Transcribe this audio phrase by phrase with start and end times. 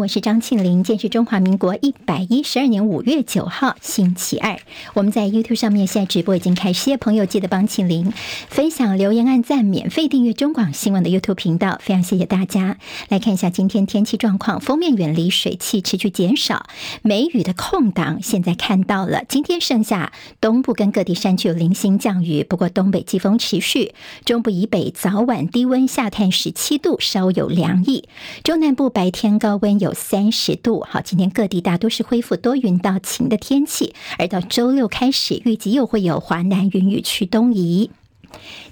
[0.00, 0.82] 我是张庆玲。
[0.82, 4.58] 今天是中华民国一百一十二年五月九号，星期二。
[4.94, 8.10] 我们在 YouTube 上面现在直播已经开始，朋友记得帮庆玲
[8.48, 12.78] 分享、留言、按赞、免费订阅中广新闻的 YouTube 频道，非常谢谢大家。
[13.10, 16.64] 来看一下今天天气状况，封面远离，水汽持续减少，
[17.02, 19.24] 梅雨的空档现在看到了。
[19.28, 23.92] 今天剩下东部跟各地山区有零星降雨，不过东北季风持续，
[24.24, 28.08] 中部以北早晚低温下探十七度，稍有凉意。
[28.42, 30.84] 中南部白天高温有三十度。
[30.88, 37.90] 好，今天各地大多是恢复多云到晴的天气，而到周六开始，预计又会有华南云雨区东移。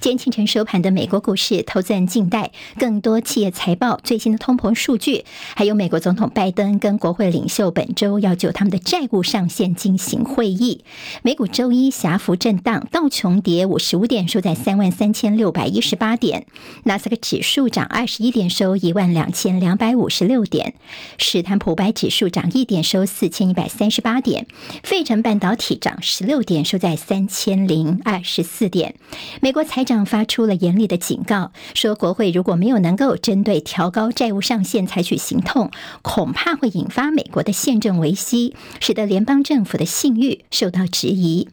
[0.00, 10.84] 今天清晨收盘的美国股市，投资人静待更多企业财报、最新的通膨数据，还有美国总统拜登跟国会领袖本周要就他们的债务上限进行会议。
[11.22, 16.42] 美股周一狭幅震荡，道琼跌五十五点，收在三万三千六百一十八点；
[16.84, 20.72] 纳斯克指数涨二十一点，收一万两千两百五十六点；
[21.18, 24.45] 史坦普白指数涨一点，收四千一百三十八点；
[24.82, 28.95] 费城半导体涨十六点，收在三千零二十四点。
[29.40, 35.71] 美美国财长发出了严厉的警告，说国会如果没有能够针对调高债务上限采取行动，
[36.02, 41.49] 恐怕会引发美国的宪政危机，使得联邦政府的信誉受到质疑。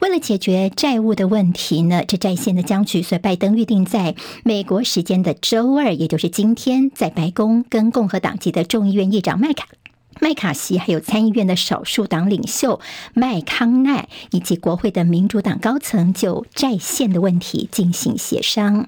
[0.00, 9.68] 为了解决债务的问题呢，这债线的僵局，所以拜登预定在美国时间的周二，也就是今天，在白宫跟共和党籍的众议院议长麦卡。
[10.20, 12.80] 麦卡锡还有参议院的少数党领袖
[13.14, 18.86] 麦康奈，以及国会的民主党高层就债线的问题进行协商。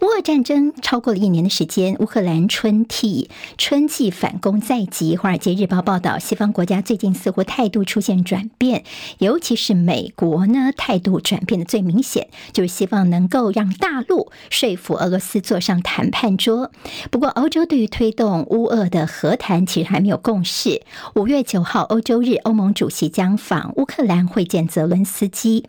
[0.00, 5.16] 乌俄战争超过了一年的时间，乌克兰春季春季反攻在即。
[5.16, 8.84] 华尔街日报报道，西方国家最近似乎态度出现转变，
[9.18, 16.70] 尤其是美国呢，态度转变的最明显，就是希望能够让大陆说服俄罗斯坐上谈判桌。
[17.10, 20.82] 不过，欧洲对于推动乌俄的和谈其实还没有共识。
[21.16, 25.64] 五月九号，欧洲日，欧盟主席将访乌克兰会见泽伦斯基。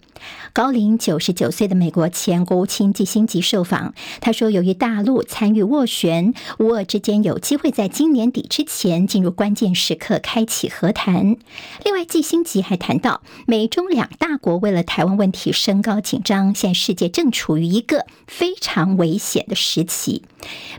[0.52, 11.38] 高龄九十九岁的美国前国务卿基辛格受访，他说：“由于大陆参与斡旋，乌俄之间有机会在今年底之前进入关键时刻，开启和谈。”
[11.84, 20.24] 另外，季星吉还谈到，美中两大国为了台湾问题升高紧张，现在世界正处于一个非常危险的时期。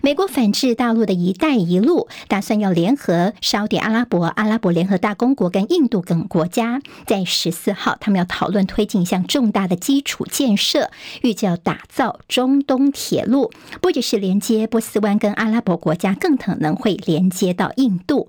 [0.03, 10.91] 美国反制大陆的一带一路，打算要联合沙特阿拉伯、阿拉伯联合大公国跟印度等国家，在十四号，他们要讨论推进一项重大的基础建设，
[11.23, 13.51] 预计要打造中东铁路，
[13.81, 18.29] 不只是连接波斯湾跟阿拉伯国家，更可能会连接到印度。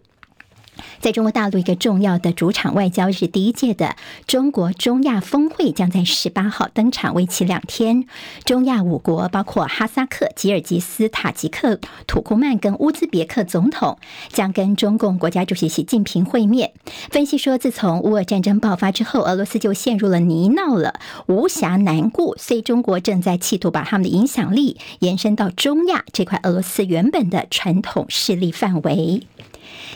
[1.00, 3.96] 在中国大陆一个重要的主场外交日，第一届的
[4.28, 8.06] 中国中亚峰会将在十八号登场，为期两天。
[8.46, 13.98] 中亚五国包括哈萨克、吉尔吉斯、塔吉克、土库曼跟乌兹别克总统
[14.30, 16.74] 将跟中共国家主席习近平会面。
[17.10, 29.28] 分析说，自从乌俄战争爆发之后，俄罗斯就陷入了泥淖了，无暇南顾，所以中国正在企图把他们的影响力延伸到中亚这块俄罗斯原本的传统势力范围。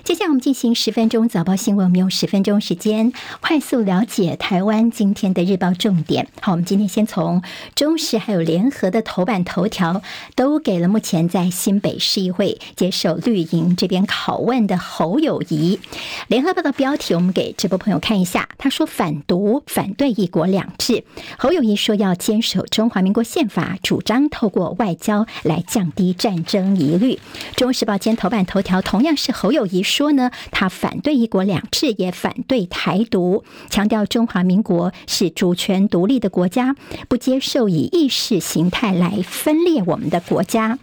[0.04, 6.28] 接下来我们进行十分钟早报新闻，我们用十分钟时间快速了解台湾今天的日报重点。
[6.42, 7.42] 好，我们今天先从
[7.76, 10.02] 中时还有联合的头版头条
[10.36, 15.80] 都给了目前在新北市议会接受绿营这边拷问的侯友谊。
[16.28, 21.04] 联合报的标题我们给直播朋友看一下，他说反独反对一国两制，
[21.38, 27.18] 侯友谊说要坚守中华民国宪法，主张透过外交来降低战争疑虑。
[27.56, 29.85] 中时报今天头版头条同样是侯友谊。
[29.86, 36.76] 说呢，他反对一国两制，也反对台独，强调中华民国是主权独立的国家，
[37.08, 40.80] 不接受以意识形态来分裂我们的国家，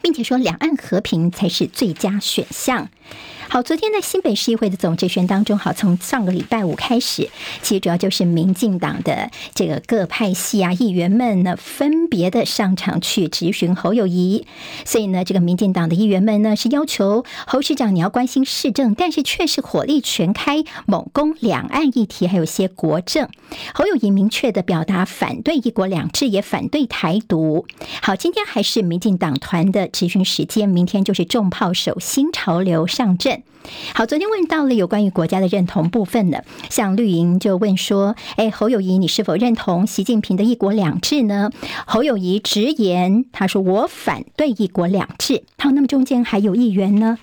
[0.00, 2.88] 并且说两岸和平才是最佳选项。
[3.52, 7.28] 好，昨天在新北市议会的总质询当中，好，从上个礼拜五开始，
[7.62, 14.46] 其实主要就是民进党的这个各派系啊议员们呢，分别的上场去质询侯友谊。
[14.84, 23.28] 所以呢，这个民进党的议员们呢，是要求侯市长你要关心市政，但是却是火力全开，猛攻两岸议题，还有些国政。
[23.74, 27.66] 侯友谊明确的表达反对一国两制，也反对台独。
[28.00, 33.39] 好，今天还是民进党团的质询时间，明天就是重炮手新潮流上阵。
[33.94, 41.50] 好，昨天问到了有关于国家的认同部分的，像绿营就问说：“哎，侯友谊，你是否认同习近平的一国两制呢？”
[41.86, 47.18] 侯友谊直言，他说：“我反对一国两制。”好，那么中间还有议员呢？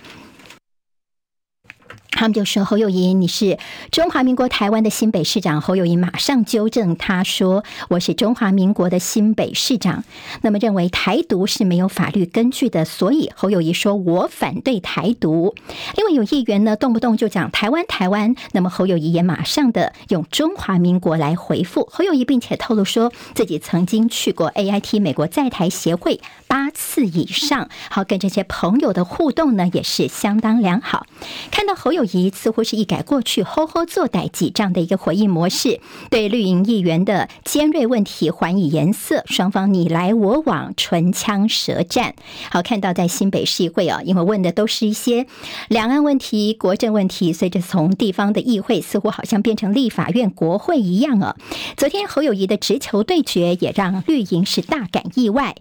[2.18, 3.60] 他们就说侯友宜，你是
[3.92, 5.60] 中华民国台湾的新北市长。
[5.60, 10.02] 侯友宜马上纠正他说：“我是中华民国的新北市长。”
[10.42, 15.54] 那么认为台独是没有法律根据的，所以侯友宜说：“我反对台独。”
[15.94, 31.06] 另外有议员呢，动不动就讲台湾台湾，那么侯友宜也马上的用中华民国来回复侯友宜，并且透露说自己曾经去过 AIT 美国在台协会八次以上，好，跟这些朋友的互动呢也是相当良好。
[31.52, 32.07] 看到侯友。
[32.34, 42.14] 似乎是一改过去“吼吼做代志”这样的一个回应模式，对绿营议员的尖锐问题还以颜色，双方你来我往，唇枪舌战。
[42.50, 45.26] 好，看到在新北市议会啊，因为问的都是一些
[45.68, 51.36] 两岸问题、国政问题，随着从地方的议会似乎好像变成立法院、国会一样啊。
[51.76, 55.54] 昨天侯友谊的直球对决，也让绿营是大感意外。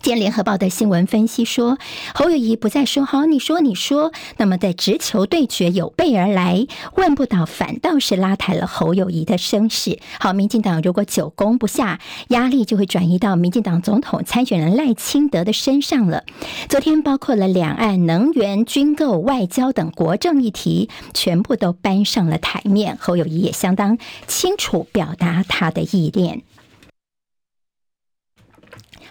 [0.00, 1.76] 今天联合报的新闻分析说，
[2.14, 9.98] 侯友谊不再说好，你说你说，那么在直球对决有备而来，问不倒，反倒是拉抬了侯友谊的声势。
[10.20, 11.98] 好，民进党如果久攻不下，
[12.28, 16.22] 压力就会转移到民进党总统参选人赖清德的身上了。
[16.68, 22.96] 昨天包括了两岸能源、军购、外交等国政议题，全部都搬上了台面。
[23.00, 23.98] 侯友谊也相当
[24.28, 26.42] 清楚表达他的意念。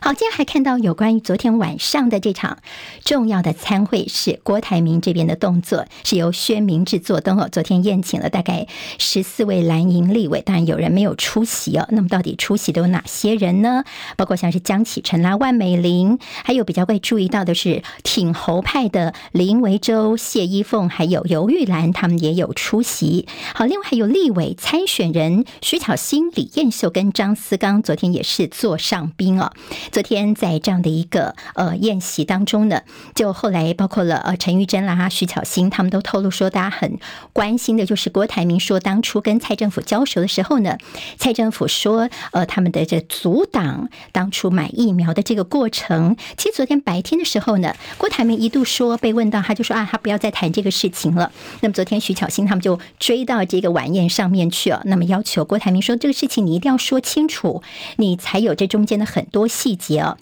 [0.07, 2.59] 好，今天还看到有关于昨天晚上的这场
[3.03, 7.49] 重要的参会，是郭台铭这边的动作，是由薛明志做灯哦。
[7.51, 8.67] 昨天宴请了大概
[8.97, 11.85] 十四位蓝营立委，当然有人没有出席哦。
[11.91, 13.83] 那么到底出席都有哪些人呢？
[14.15, 23.27] 包括像是江启臣啦、万美玲，还有比较会注意到的是挺侯派的林维洲、谢依凤，还有游玉兰，他们也有出席。
[23.53, 29.51] 好，另外还有立委参选人徐巧芯、李彦秀跟张思刚，昨天也是座上宾哦。
[29.97, 32.83] 昨天在这样的一个呃宴席当中呢，
[33.15, 36.99] 就后来包括了呃陈玉珍啦、徐巧芯，他们都透露说，大家很
[37.33, 40.77] 关心的就是郭台铭说，当初跟蔡政府交手的时候呢，
[41.17, 46.15] 蔡政府说呃他们的这阻挡当初买疫苗的这个过程。
[46.37, 51.31] 其实昨天白天的时候呢，郭台铭一度说被问到，他就说啊，他不要再谈这个事情了。
[51.61, 57.63] 那么昨天徐巧芯他们就追到这个晚宴上面去了，那么要求郭台铭说这个事情你一定要说清楚，
[57.95, 59.86] 你才有这中间的很多细节。
[59.87, 60.17] 节哦。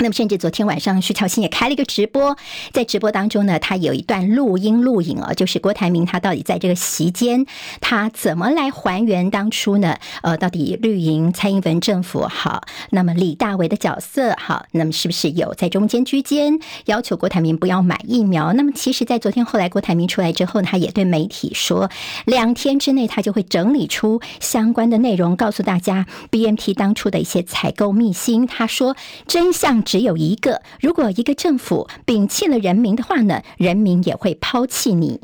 [0.00, 2.36] 那么，甚至昨天晚上，徐巧芯也开了一个直播，
[2.72, 7.44] 在直播当中呢，他有一段录音录影啊，就是郭台铭他到底在这个席间，
[7.80, 9.96] 他怎么来还原当初呢？
[10.22, 18.52] 呃，到底绿营蔡英文政府好，那么李大为的角色好，那么是不是有在中间居间要求郭台铭不要买疫苗？
[18.52, 21.90] 那么，其实，在昨天后来郭台铭出来之后，他也对媒体说，
[22.24, 28.46] 两天之内他就会整理出相关的内容，告诉大家 BMT 当初的一些采购秘辛。
[28.46, 28.96] 他说
[29.26, 29.82] 真相。
[29.88, 35.18] 只有一个，如果一个政府摒弃了人民的话呢，人民也会抛弃你。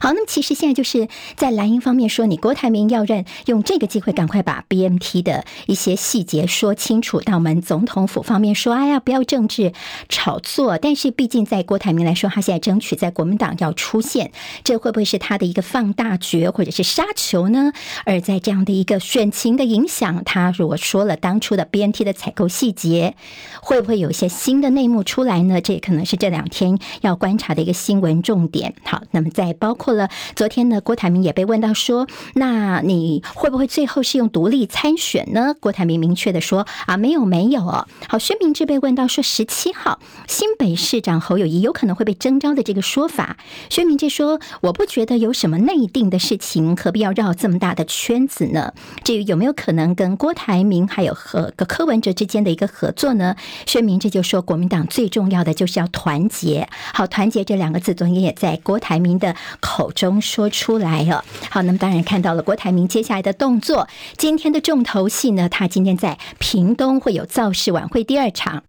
[0.00, 7.20] 好，那么其实现在就是在蓝营方面说，你郭台铭要认，用这个机会赶快把 BNT 的一些细节说清楚。
[7.20, 9.72] 到我们总统府方面说，哎呀，不要政治
[10.08, 10.78] 炒作。
[10.78, 14.30] 但是毕竟在郭台铭来说，他现在争取在国民党要出现，
[14.64, 17.72] 这会不会是他的一个放大绝或者是杀球呢？
[18.04, 23.14] 而在这样的一个选情的影响，他如果说了当初的 BNT 的采购细节，
[23.60, 25.60] 会不会有一些新的内幕出来呢？
[25.60, 28.74] 这可能是这两天要观察的一个新闻重点。
[28.84, 29.88] 好，那么在包括。
[29.94, 35.54] 了，昨天呢，郭台铭也被问到说，那你会不会最后是用独立参选呢？
[35.58, 37.62] 郭台铭明确的说啊，没有没有。
[38.06, 43.38] 好，薛明志被问到说，十七号新北市长侯友谊有可能会被征召的这个说法，
[43.70, 48.74] 薛明志说，我不觉得有什么内定的事情，何必要绕这么大的圈子呢？
[49.04, 53.36] 至于有没有可能跟郭台铭还有和柯文哲之间的一个合作呢？
[53.66, 56.68] 薛明志就说，国民党最重要的就是要团结。
[56.92, 59.34] 好，团结这两个字，昨天也在郭台铭的
[59.68, 59.92] 口。
[59.98, 61.24] 中说出来了。
[61.50, 63.88] 好，那么当然看到了郭台铭接下来的动作。
[64.16, 68.62] 今天的重头戏呢，他今天在屏东会有造势晚会第二场。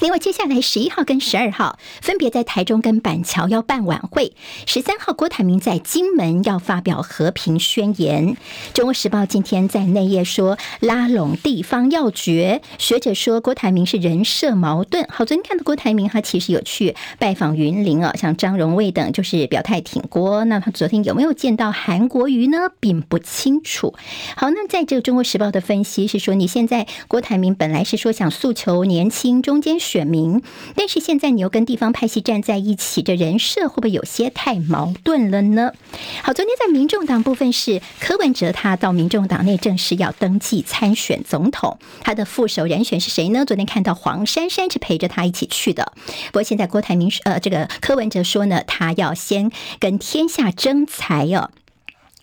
[0.00, 4.32] 另外，接下来十一号跟十二号分别在台中跟板桥要办晚会。
[4.66, 8.34] 十三号，郭台铭在金门要发表和平宣言。
[8.72, 12.62] 中国时报今天在内页说，拉拢地方要诀。
[12.78, 15.06] 学者说，郭台铭是人设矛盾。
[15.10, 20.46] 好，昨天看到郭台铭，他其实有去拜访云林啊，像张荣味等，就是表态挺郭。
[20.46, 22.70] 那他昨天有没有见到韩国瑜呢？
[22.80, 23.94] 并不清楚。
[24.34, 29.78] 好，那在这个中国时报的分析是说，你现在郭台铭本来是说想诉求年轻中间。
[29.90, 30.40] 选民，
[30.76, 35.72] 但是现在你又跟地方派系站在一起，这人设会不会有些太矛盾了呢？
[36.22, 43.44] 好，昨天在民众党部分是柯文哲，他到民众党内正式要登记参选总统，他的副手人选是谁呢？
[43.44, 45.92] 昨天看到黄珊珊是陪着他一起去的，
[46.26, 51.50] 不过现在郭台铭呃，这个柯文哲说呢，他要先跟天下争财哦。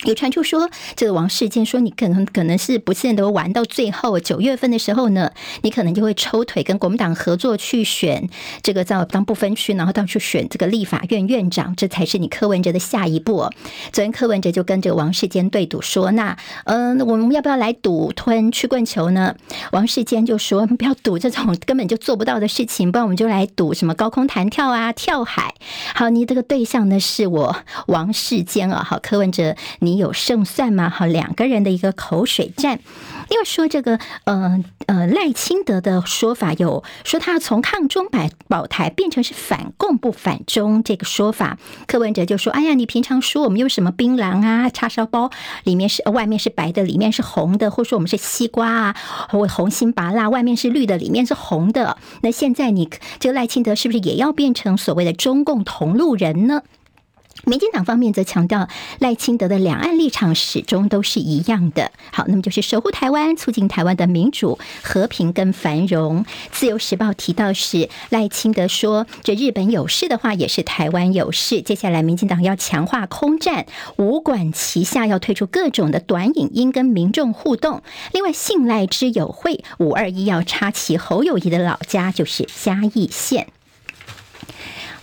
[0.05, 5.31] 有传出说，这个王世坚说，你可能可能是不见得玩到最后九月份的时候呢，
[5.63, 8.29] 你可能就会抽腿跟国民党合作去选
[8.61, 13.49] 这个在当不分区，然后到处选这个立法院院长，这才是你柯文哲的下一步。
[13.91, 19.35] 昨天柯文哲就跟这个王世坚对赌说，那嗯、呃，我们要不要来赌吞曲棍球呢？
[19.71, 25.55] 王世坚就说，不要赌这种根本就做不到的事情，不然我们就来赌什么高空弹跳啊、跳海。
[25.95, 27.55] 好，你这个对象呢是我
[27.87, 29.55] 王世坚啊，好，柯文哲。
[29.87, 30.89] 你有胜算吗？
[30.89, 32.79] 哈，两个人的一个口水战。
[33.29, 41.57] 另外说这个，呃呃，赖清德的说法有说他从抗中保保台变成是反共不反中这个说法。
[41.87, 45.31] 柯文哲就说：“哎呀，你平常说我们用什么槟榔啊、叉烧包，
[45.63, 48.95] 里面是外面是白的，里面是红的，或者说我们是西瓜啊，
[49.29, 51.97] 或红心芭乐，外面是绿的，里面是红的。
[52.21, 52.89] 那现在你
[53.19, 56.61] 这个赖清德是不是也要变成所谓的中共同路人呢？”
[57.45, 58.67] 民进党方面则强调，
[58.99, 61.91] 赖清德的两岸立场始终都是一样的。
[62.11, 66.25] 好，那么就是守护台湾，促进台湾的民主、和平跟繁荣。
[66.51, 71.61] 自由时报提到是赖清德说，这日本有事的话，也是台湾有事。
[71.61, 73.65] 接下来，民进党要强化空战，
[73.97, 77.81] 五管齐下，要推出各种的短影音跟民众互动。
[78.11, 83.47] 另外，信赖之友会五二一要插旗侯友谊的老家，就是嘉义县。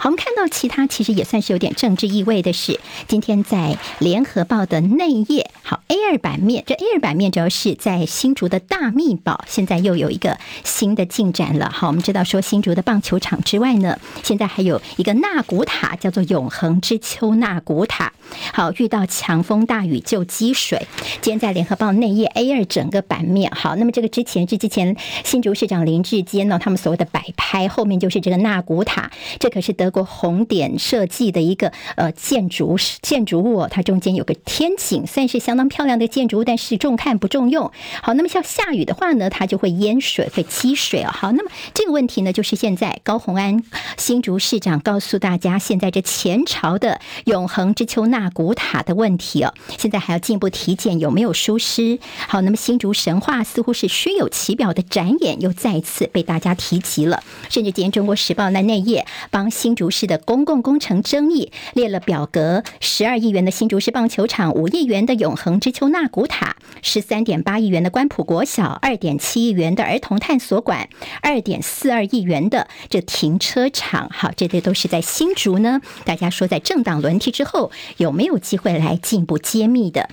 [0.04, 11.70] 我们看到其他其实也算是有点政治意味的是，今天在联合报的内页，好 A 二版面，这 A 二版面主要是在新竹的大秘宝，现在又有一个新的进展了。
[11.73, 18.12] 好，我们知道说新竹的棒球场之外呢，现在还有一个纳古塔，叫做永恒之丘纳古塔。
[18.52, 20.87] 好，遇到强风大雨就积水。
[21.23, 24.94] 今天在联合报内页 A 二整个版面，好，那么这个之前是之前
[25.25, 29.94] 新竹市长林智坚呢，他们所谓的摆拍，后面就是这个纳古塔，这可是德。
[29.95, 37.71] 过红点设计的一个呃建筑建筑物，它中间有个天井，算是相当漂亮的建筑物，但是重看不重用。
[38.03, 41.11] 好，那么像下雨的话呢，它就会淹水，会积水哦。
[41.13, 43.63] 好，那么这个问题呢，就是现在高虹安
[43.97, 52.01] 新竹市长告诉大家，现在这前朝的永恒之丘纳古塔的问题哦，现在还要进一步体检有没有疏失。
[52.27, 59.84] 好，那么新竹神话似乎是虚有其表的展演，又再次被大家提及了，甚至今天中国时报那内页帮新竹。
[59.85, 70.88] 竹市的公共工程争议列了表格：十二亿元的新竹市棒球场，五亿元的永恒之丘纳古塔，十三点八亿元的关埔国小，二点七亿元的儿童探索馆，
[71.21, 74.09] 二点四二亿元的这停车场。
[74.11, 75.83] 好，这些都是在新竹呢。
[76.07, 80.09] 大家说，在政党轮替之后，有没有机会来进一步揭秘的？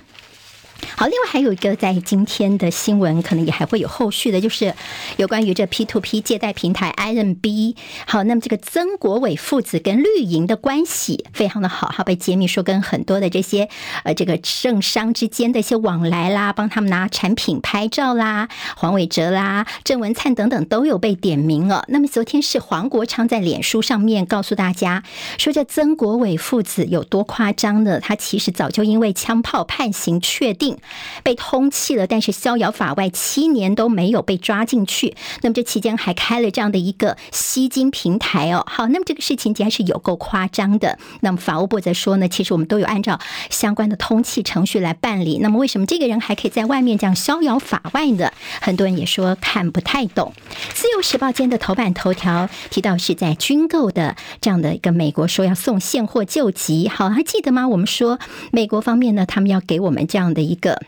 [0.96, 4.74] 好，另外还有一个在今天的新闻，可能也还会有后续的，就是
[5.16, 7.74] 有关于这 P2P 借贷平台 IMB。
[8.06, 13.68] 好，那么这个曾国伟父子跟绿营的关系非常的好，好被揭秘说跟很多的这些
[14.04, 21.84] 呃这个政商之间的一些往来啦，帮他们拿产品拍照啦，黄伟哲啦、郑文灿等等都有被点名了。
[21.88, 25.02] 那么昨天是黄国昌在脸书上面告诉大家
[25.38, 27.98] 说，这曾国伟父子有多夸张呢？
[27.98, 30.71] 他其实早就因为枪炮判刑确定。
[31.22, 35.14] 被通缉了，但是逍遥法外七年都没有被抓进去。
[35.42, 38.64] 那么这期间还开了这样的一个吸金平台哦。
[38.68, 40.98] 好，那么这个事情竟然是有够夸张的。
[41.20, 43.18] 那么法务部则说呢，其实我们都有按照
[43.50, 45.38] 相关的通缉程序来办理。
[45.38, 48.30] 那么为什么这个人还可以在外面这样逍遥法外呢？
[48.60, 50.32] 很多人也说看不太懂。
[50.74, 56.88] 自由时报间的头版头条提到是在军购的这样的一个美国说要送现货救急。
[56.88, 57.68] 好，还记得吗？
[57.68, 58.18] 我们说
[58.50, 60.62] 美国方面呢，他们要给我们这样的一一。
[60.62, 60.78] 个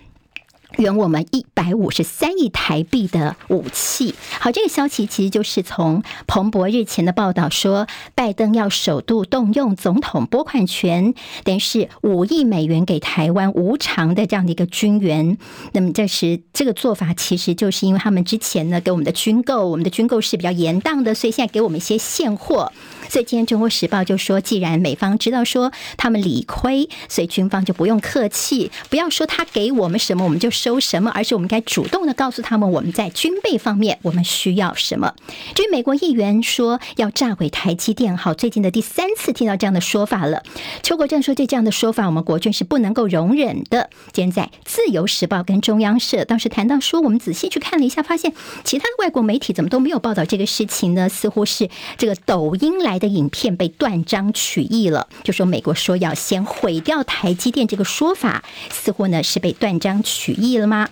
[0.78, 4.14] 圆我们一百五十三亿台币的武器。
[4.40, 11.14] 好，这个消息其实就是从彭博日前的报道说，拜登要首度动用总统拨款权，
[11.44, 15.38] 等于是五亿美元给台湾无偿的这样的一个军援。
[15.72, 22.72] 那么这是这个做法，其实就是因为他们之前呢给我们的军购，我们的军购是比较严当的，所以现在给我们一些现货。
[23.08, 30.50] 所以今天《中国时报》就说，既然美方知道说他们理亏，所以军方就不用客气，不要说他给我们什么，我们就。
[30.64, 35.12] 收什么，而是我们该主动的告诉他们，我们在军备方面我们需要什么。
[35.54, 40.42] 至于美国议员说要炸毁台积电，好，最近的第三次听到这样的说法了。
[40.82, 43.90] 邱国正说，对这样的说法，我们国军是不能够容忍的。
[44.14, 48.32] 今天在《自由时报》跟中央社当时谈到说，我们仔细去看了一下，发现
[48.64, 51.10] 其他的外国媒体怎么都没有报道这个事情呢？
[51.10, 51.68] 似乎是
[51.98, 60.88] 这个抖音来的影片被断章取义了，就说美国说要先毁掉台积电这个说法，似乎呢是被断章取义意了吗？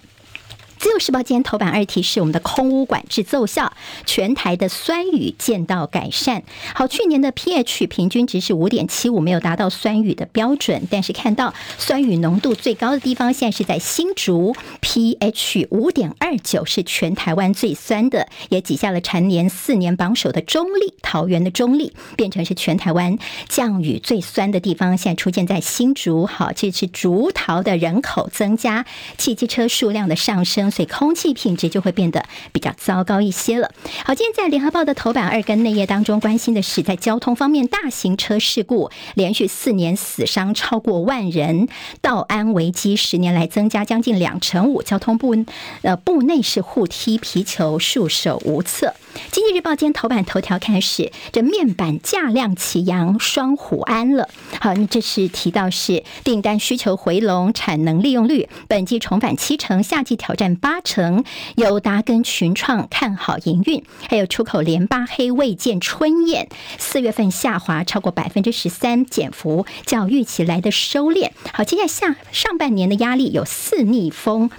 [0.83, 3.73] 自由时报今天头版二题是我们的空污管制奏效，
[4.05, 6.43] 全台的酸雨见到改善。
[6.75, 10.89] 好，去年的 pH 平均值是五点七五，没有达到酸雨的标准。
[10.91, 23.17] 但是看到酸雨浓度最高的地方，现在是在新竹，pH 五点二九是全台湾最酸的，也挤下了蝉联四年榜首的中坜，桃园的中坜变成是全台湾
[23.49, 24.99] 降雨最酸的地方。
[24.99, 28.85] 现在出现在新竹，好，这是竹桃的人口增加，
[29.17, 30.72] 汽机车数量的上升。
[30.73, 33.71] 所以空气品质就会变得比较糟糕一些了。
[34.05, 41.69] 好，今天在联合报的头版二跟内页当中关心的是，在交通方面，大型车事故连续四年死伤超过万人，
[42.00, 44.83] 道安危机十年来增加将近两成五。
[44.83, 45.37] 交通部
[45.83, 48.95] 呃部内是互踢皮球，束手无策。
[49.31, 54.29] 经济日报今天头版头条开始，这面板价量齐扬，双虎安了。
[54.59, 61.25] 好，那这是提到是订单需求回笼，产能利用率本季重返七成，夏季挑战八成。
[61.57, 71.33] 友达根群创看好营运，还有出口联八黑未见春燕，四月份下滑超过百分之十三，减幅较预期来的收敛。
[71.52, 74.50] 好，接下来下上半年的压力有四逆风。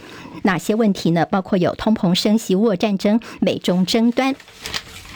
[0.43, 1.25] 哪些问题呢？
[1.25, 4.35] 包括有通膨升级、沃战争、美中争端。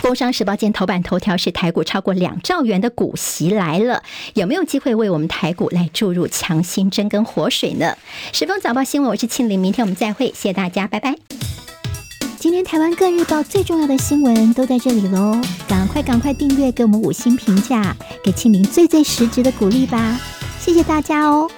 [0.08, 4.02] 工商时报今天头版头条是台股超过两兆元的股息来了，
[4.36, 7.98] 有没有机会为我们台股来注入强心针跟活水呢？
[8.32, 11.14] 时报早报新闻，我是庆玲，明天我们再会，谢谢大家，拜拜。
[12.40, 20.18] 今天台湾各日报最重要的新闻都在这里喽，赶快赶快订阅，给我们五星评价，给庆玲最最实质的鼓励吧，
[20.58, 21.52] 谢谢大家哦。